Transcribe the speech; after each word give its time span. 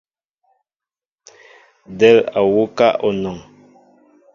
Del 1.99 2.17
á 2.37 2.39
wuká 2.53 2.87
anɔn. 3.07 3.37